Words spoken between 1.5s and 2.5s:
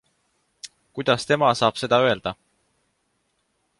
saab seda öelda?